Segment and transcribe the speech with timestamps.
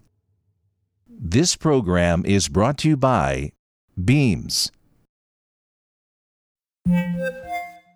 [1.10, 3.52] This program is brought to you by
[4.02, 4.72] Beams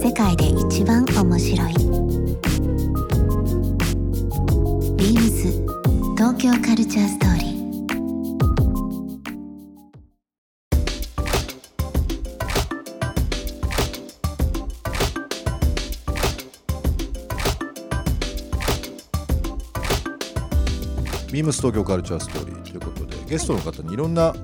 [0.00, 1.74] 世界で一番面白い。
[4.96, 5.50] ビームス
[6.16, 7.48] 東京カルチャーストーリー。
[21.32, 24.34] ビームス東京カルチャーストーリーということでゲストの方にいろんな、あ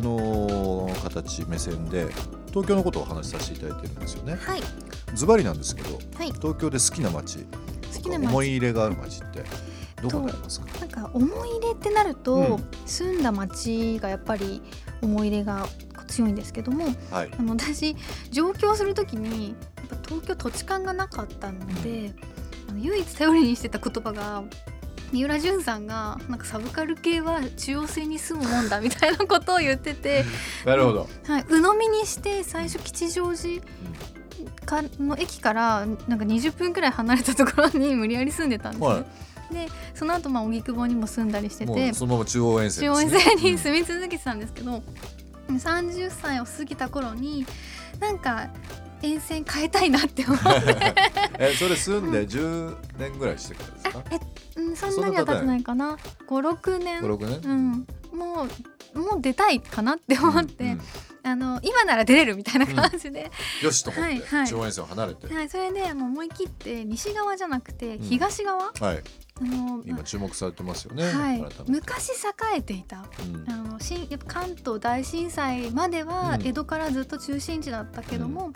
[0.00, 2.08] のー形目線で
[2.50, 4.36] 東京のことをお話しさせていただいてるんですよね。
[4.40, 4.62] はい。
[5.14, 6.32] ズバリなんですけどはい。
[6.32, 7.38] 東京で好きな街
[7.94, 8.28] 好きな街。
[8.28, 9.44] 思い入れがある街って
[10.02, 10.66] どこにありますか？
[10.80, 12.64] なんか思い入れってなると、うん。
[12.86, 14.62] 住んだ町がやっぱり
[15.02, 15.66] 思い入れが
[16.06, 17.30] 強いんですけどもはい。
[17.38, 17.96] あの私
[18.30, 22.12] 上京する時にやっぱ東京土地勘がなかったので、
[22.68, 24.42] あの唯一頼りにしてた言葉が
[25.12, 30.24] 三浦淳さんがなんかサブカル系は中央線に住むもんだみたいなことを言ってて、
[30.64, 31.08] なるほど。
[31.26, 33.62] はい、鵜呑みにして最初吉祥寺
[34.64, 38.86] かの駅からなんか20分くらい離れたところに無理やり住んでたんですね。
[38.86, 39.04] は
[39.50, 44.80] でその後まあ荻窪にも住んだりしててそのまま中央沿線ね、央線に住み続けてたんですけど、
[45.48, 47.44] 30歳を過ぎた頃に
[47.98, 48.48] なんか
[49.02, 50.94] 沿線変えたいなって思って、
[51.38, 54.04] えそれ住んで10年ぐらいしてからですか？
[54.56, 55.96] うん、そんなには経ってないかな。
[56.28, 57.00] 56年。
[57.02, 58.46] 56年、うん、も
[58.94, 60.80] うもう出たいかなって思って、うんうん。
[61.22, 63.30] あの今なら出れるみたいな感じで、
[63.62, 64.72] よしと思って、はいはい。
[64.72, 67.98] 線を離れて、はい、それであの思い切って西側じゃなくてん。
[68.00, 69.02] 東側、はい、
[69.40, 71.44] あの今注目されてますよね、はい。
[71.68, 72.14] 昔栄
[72.56, 73.04] えていた。
[73.20, 73.50] うん。
[73.50, 76.46] あの新やっぱ関東大震災まではうん。
[76.46, 78.52] 江戸からずっと中心地だったけども、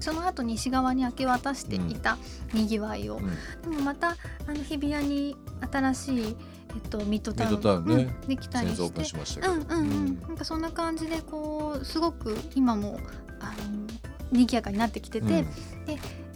[0.00, 2.18] その後西側に明け渡していた
[2.52, 3.70] にぎわいを、うん。
[3.70, 4.16] でもまたあ
[4.48, 5.36] の日比谷に
[5.70, 6.36] 新しい、
[6.70, 7.50] えっと、ミッドタウン。
[7.50, 8.14] ミッドタウンね。
[8.22, 8.28] うん。
[8.28, 12.98] できたりししてうんうんうん、なんかそんな感じでこうすごく今も
[13.40, 13.86] あの
[14.32, 15.46] 賑やかになってきてて、うん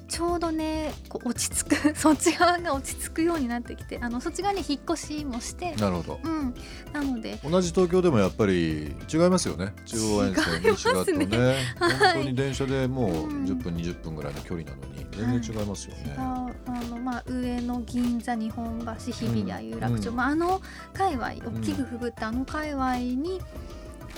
[0.08, 6.20] ちょうどねこう落ち着く そっち側が落ち着くようになってきてあのそっち側に引っ越しもして、なるほど。
[6.22, 6.54] うん、
[6.92, 9.72] なので同じ東京でもやっぱり違いますよね。
[9.86, 11.36] 中央沿線西側とね。
[11.36, 13.44] はい本当に電車でもううん。
[13.44, 20.16] 10分20分ぐらいの距離なのに全然違いますよね、ああのまあ上野銀座日本橋日比谷有楽町、うん。
[20.16, 20.60] まあ、あの
[20.92, 23.40] 界隈大きくくぐったあの界隈に、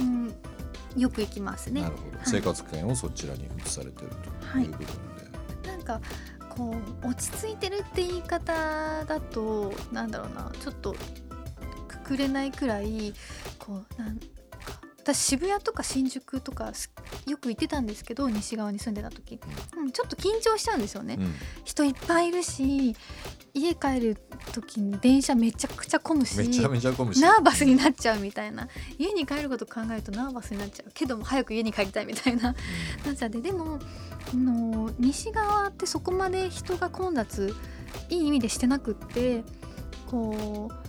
[0.00, 0.34] うん、
[0.96, 1.82] よく行きますね。
[1.82, 1.96] なる。
[1.96, 2.20] ほど、い。
[2.24, 4.10] 生活圏をそちらに移されてる
[4.52, 4.86] という部分で、
[5.32, 5.35] なん
[5.86, 6.00] か
[6.50, 10.94] こう落ち着いてるって言い方だとなんだろうなちょっと
[11.88, 13.14] くくれないくらい
[13.58, 14.18] こうなん
[15.06, 16.90] 私渋谷とか新宿とかす
[17.28, 19.38] よく行ってたんですけど西側に住んでた時、
[19.76, 21.16] うん、ちょっと緊張しちゃうんですよね。
[21.20, 21.34] うん。
[21.64, 22.96] 人いっぱいいるし
[23.54, 24.16] 家帰る
[24.52, 27.20] 時に電車めちゃくちゃ混むしめちゃめちゃ混むし。
[27.20, 28.68] ナーバスになっちゃうみたいな。
[28.98, 32.54] 家に帰ること考えるとナーバスになっちゃうけども早く家に帰りたいみたいな。
[33.04, 33.78] なっちゃってでも
[34.32, 37.54] あの西側ってそこまで人が混雑
[38.08, 39.44] いい意味でしてなくって
[40.06, 40.85] こう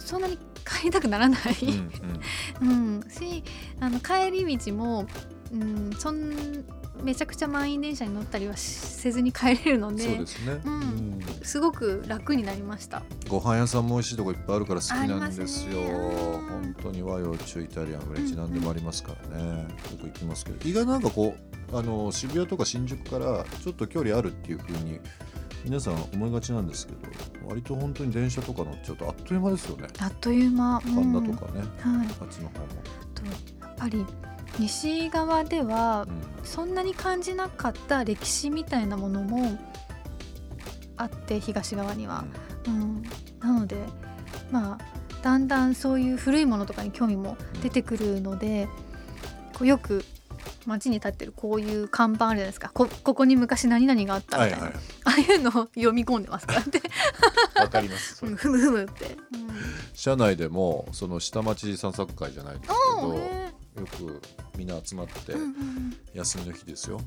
[0.00, 2.96] そんなに帰りたくならない、うんうん。
[2.96, 3.44] うん、 し
[3.80, 5.06] あの帰り道も、
[5.52, 6.64] うん、そん
[7.02, 10.72] めちゃくちゃ満員電車に乗ったりはしせずに帰れるのでそうですね、うん。
[10.72, 11.20] うん。
[11.42, 13.02] すごく楽になりました。
[13.28, 15.80] ご飯屋さんも美味しいとこいっぱいあるから好きなんですよ。
[15.80, 20.68] 本当に和洋中イタリアンフレンチ何でもありますからね、よく行きますけど。
[20.68, 21.34] 意外となんかこ
[21.72, 25.00] うあの渋谷とか新宿からちょっと距離あるっていう風に
[25.64, 26.98] 皆さん思いがちなんですけど
[27.46, 29.88] 割と本当に電車とか乗っちゃうとあっという間ですよね。
[29.98, 32.08] あっという間、うん神田とかね、はい。
[32.20, 32.66] あっちの方も、
[33.14, 34.06] とやっぱり
[34.58, 36.30] 西側ではうん。
[36.44, 39.58] そんなに感じなかった歴史みたいなものも
[40.96, 42.24] あって東側には、
[42.66, 43.02] うん、
[43.40, 43.76] なので
[44.50, 48.68] まあだんだんそういう古いものとかに興味も出てくるので
[49.56, 50.04] こうよく
[50.66, 52.70] 街に立ってるこういう看板あるじゃないですか。
[52.74, 56.66] こここに昔何々があったみたいな、はいはいああいうのを読み込んでますからね。
[57.56, 58.24] わかります。
[58.24, 59.16] ふむふむって。
[59.92, 64.22] 社内でもその下町散策会じゃないですけどうんねよく
[64.56, 67.00] みんな集まってうんうん休みの日ですよ。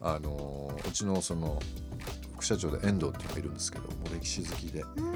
[0.00, 1.60] あのーうちのその
[2.34, 4.82] 副社長で遠藤っていうのがいるんですけどもう歴史好きで。
[4.96, 5.12] うん。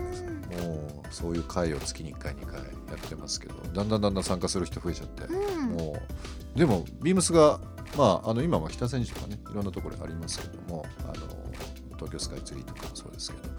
[0.46, 5.70] もうそういう会を月に1回2回やってますけどだんだんだんだん参加する人増えちゃって、うん。
[5.70, 5.96] も
[6.54, 7.58] うでもビームスが
[7.96, 11.14] まああの今は北千住とかねいろんなところありますけどもあの
[11.96, 13.54] 東京スカイツリーとかもそうですけど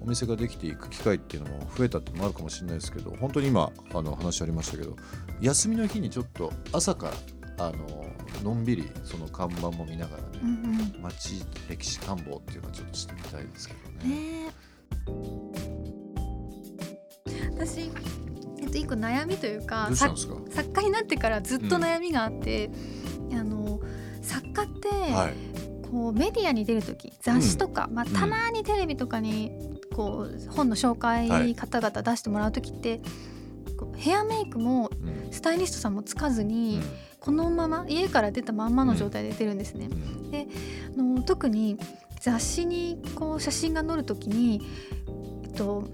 [0.00, 4.96] お店ができていく機会っていうのも増えたっていうのもあるかもしれないですけど本当に今あの話ありましたけど
[5.40, 7.10] 休みの日にちょっと朝か
[7.56, 8.06] らあの
[8.42, 10.52] のんびりその看板も見ながらね、うんう
[10.98, 11.02] ん。
[11.02, 14.14] 街歴史探訪っていうのはちょっとしてみたいですけどね。
[14.14, 14.68] ねえ。
[17.52, 17.90] 私
[18.60, 20.14] えっと一個悩みというか作
[20.72, 22.70] 家になってからずっと悩みがあって、
[23.32, 23.80] あの
[24.22, 25.47] 作家って、はい
[25.90, 28.08] こうメディアに出る時雑誌とか、まあ、ん。
[28.08, 29.52] たまにテレビとかに
[29.94, 31.54] こう本の紹介はい。
[31.54, 33.00] 方々出してもらう時って、
[33.78, 35.32] こうヘアメイクもうん。
[35.32, 36.82] スタイリストさんもつかずうに、ん。
[37.20, 39.88] このまま家から出たまんまの状態で出るんですね。
[40.96, 41.14] うん。
[41.14, 41.78] あの特に
[42.20, 44.60] 雑誌にこう写真が載る時に、
[45.44, 45.84] えっと、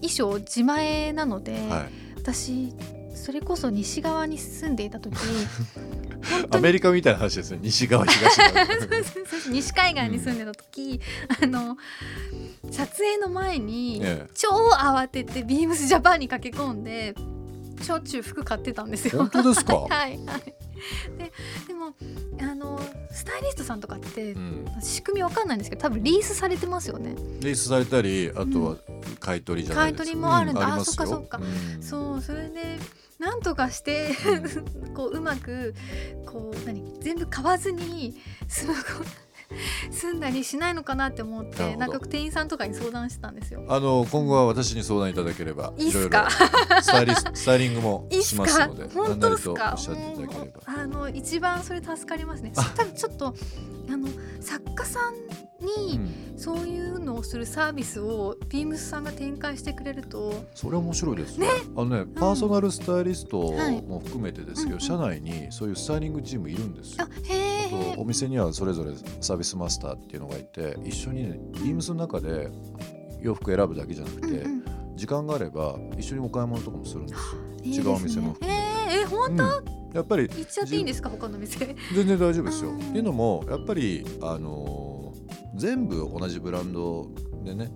[0.00, 2.08] 衣装自前なので、はい。
[2.16, 2.74] 私
[3.14, 5.14] それこそ西側に住んでいた時
[6.50, 7.58] アメリカみたいな話ですね。
[7.62, 8.66] 西側東側。
[9.50, 11.00] 西海岸に住んでた時、
[11.42, 11.76] あの
[12.70, 14.30] 撮影の前にええ。
[14.34, 17.14] 超慌ててビームスジャパンに駆け込んで
[17.82, 19.18] しょっちゅう服買ってたんですよ。
[19.18, 19.74] 本当ですか？
[19.88, 20.18] はいはい。
[21.18, 21.32] で
[21.68, 21.94] でも
[22.40, 22.80] あの
[23.18, 24.64] スタイリストさんとかってうん。
[24.80, 27.16] 仕組みわかんないんですけど多分リースされてますよね。
[27.40, 28.76] リースされたりあとは
[29.18, 30.04] 買い取りじゃないです。
[30.04, 30.60] か、買い取りもあるんだ。
[30.60, 30.82] りますよ。
[30.82, 31.38] あそっかそっか。
[31.38, 31.82] うん。
[31.82, 32.78] そうそれで
[33.18, 34.10] なんとかして
[34.94, 35.74] こううまく
[36.24, 36.84] こう何？
[37.00, 38.16] 全部買わずに
[38.46, 38.74] 済む
[39.90, 43.64] 済んだりしないのかなって思ってなんか店員さんとかに相談してたんですよ。
[43.68, 46.22] あの今後は私に相談いただければ いいっすか？
[46.22, 49.74] ろいろスタイリス スタイリングもいいっしますので本当ですか？
[49.76, 50.60] おっしゃっていただければ。
[50.66, 52.52] あの一番それ助かりますね。
[52.54, 53.34] 多分ちょっと
[53.90, 54.08] あの
[54.40, 55.14] 作家さん
[55.64, 56.28] にうん。
[56.38, 60.44] そういうのをするサービスをビームスさんが展開してくれると。
[60.54, 61.48] それ面白いですね？
[61.74, 63.82] あのねパーソナルスタイリストはい。
[63.82, 67.06] も含めてですけど、社内にそういうスタイリングチームいるんですよ。
[67.06, 67.37] あへ
[67.96, 72.48] お店にはそれぞれサービスマスターっていうのがいて一緒にねビームスの中で
[73.20, 74.64] 洋服選ぶだけじゃなくて、うんうん
[74.98, 77.14] 時間があれば一緒にお買い物とかもするんで
[77.62, 77.84] すよ。
[77.84, 81.74] 違うお店も含めてえー、え本当、うんやっぱり行っちゃっていいんですか他の店。
[81.94, 82.70] 全然大丈夫ですよ。
[82.70, 84.98] うんっていうのもやっぱり、あのー
[85.54, 87.08] 全部同じブランド
[87.44, 87.70] でね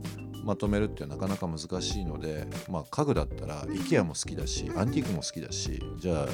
[0.45, 6.29] まとめるってなかなか難しいので、まあ、家具だったら IKEA も好きだし、うんアンティークも好きだしじゃあ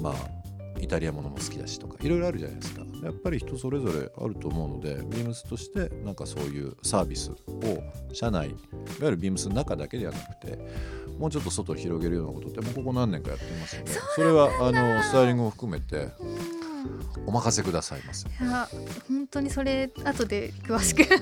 [0.00, 0.14] まあ
[0.80, 2.82] イタリアものも好きだしとかいろいろあるじゃないですか。
[3.02, 7.36] やっぱり人それぞれあると思うのでビームスとしてなんかそういうサービスを
[8.12, 8.58] 社内いわ
[9.00, 10.58] ゆるビームスの中だけではなくて
[11.18, 16.62] もうちょっと外に広げるようなことってもうここ何年かやってますのでそれはあのスタイリングも含めてうん。
[17.26, 18.28] お任せくださいませ。
[18.28, 18.68] いや
[19.08, 21.02] 本当にそれ後で詳しく。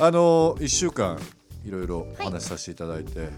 [0.00, 1.18] あの1週間
[1.68, 1.88] いろい。
[1.88, 3.30] ろお話しさせていただいて、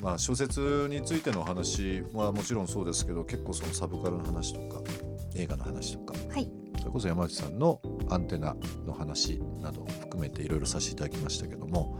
[0.00, 4.80] まあ、小説についてのお話はもちろんそうですけど結構そのサブカルの話とか
[5.34, 6.48] 映画の話とかはい。
[6.78, 11.98] それこそ山内さんのアンテナの話などを含めていろいろさせていただきましたけども、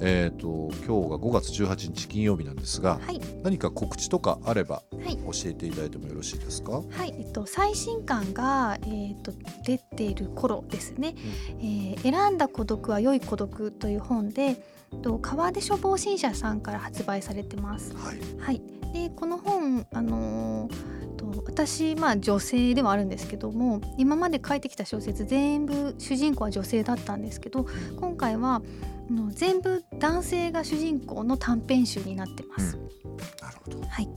[0.00, 3.20] えー、と今日が5月18日金曜日なんですがはい。
[3.42, 5.16] 何か告知とかあればはい。
[5.16, 9.32] 教えていただいてもよろしいですか、はい、えっと、最新刊が、えー、と
[9.64, 11.14] 出ている頃ですね、
[11.60, 14.62] えー選んだ孤独は良い孤独」という本で、
[15.02, 17.94] と、川出書房新社さんから発売されてます。
[17.96, 18.18] はい。
[18.38, 28.62] はい、でこの本、あのーえっと私、まあ、女性ではあるんですけども今まで書いてきた小説全部主人公は女性だったんですけど今回は
[29.30, 32.78] 全部男性が主人公の短編集になってます。
[33.40, 34.08] なるほどはい、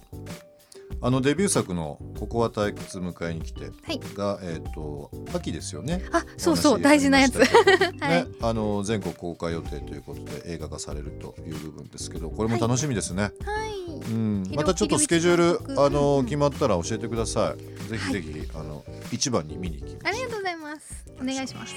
[1.02, 6.04] あのデビュー作の「ここは退屈迎えに来てはい」が、えー、と秋ですよね。
[6.12, 7.40] あそうそう大事なやつ。
[8.00, 13.24] はいね、あの全国公開予定ということで映画化されるという部分ですけどこれも楽しみですね。
[13.24, 13.30] は
[13.66, 17.88] いうん、またちょっとスケジュールあのうん決まったら教えてください。
[17.88, 20.08] ぜひぜひ、あの一番に見に行きます。
[20.08, 21.06] ありがとうございます。
[21.22, 21.74] お願いします。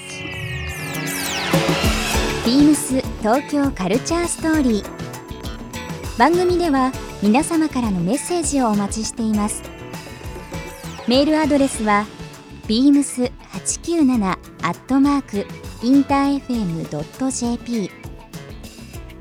[2.45, 6.17] ビームス東京カルチャーストーリー。
[6.17, 6.91] 番組では
[7.23, 9.63] 皆様からのメッセージをお待ちしています。
[11.07, 12.05] メールアドレスは
[12.67, 13.31] beams897
[14.61, 15.45] アットマーク
[15.83, 17.89] インター FM.jp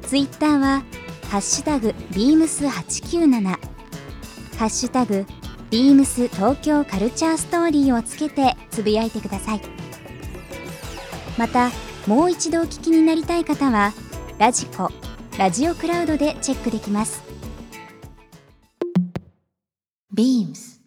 [0.03, 0.83] ツイッターは
[1.31, 3.57] ハッシュタグ beams897 ハ
[4.65, 5.25] ッシュタグ
[5.71, 9.61] ビームス東京カルチャーストーリーをつけてつぶやいてください
[11.39, 11.71] また
[12.09, 13.93] もう一度お聞きになりたい方は
[14.39, 14.91] ラジコ
[15.39, 17.23] ラジオクラウドでチェックできます
[20.13, 20.83] ビームス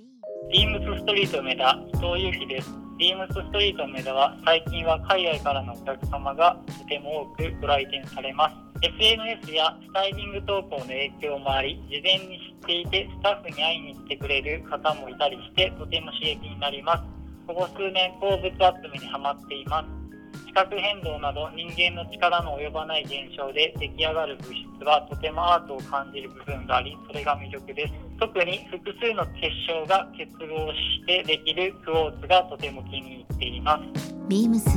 [0.51, 2.69] ビームスストリート梅田伊藤裕樹です。
[2.99, 8.72] ビームスストリート梅田は最近は海外からのお客様がとても多くご来店されます。
[8.83, 17.03] SNS やスタイリング投稿の影響もあり、事前に知っていてスタッフに会いに来てくれる方もいたりしてとても刺激になります。
[17.47, 20.03] ここ数年鉱物集めにハマっています。
[20.45, 34.69] 地殻変動など人間の力の及ばない現象で出来上がる物質はとてもアートを感じる部分がありそれが魅力です特に複数の結晶が結合してできるクォーツがとても気に入っていますビームス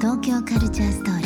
[0.00, 1.25] 東京カルチャーストーリー